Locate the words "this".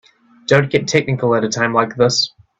1.95-2.31